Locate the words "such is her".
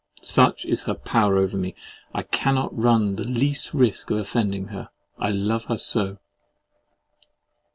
0.23-0.95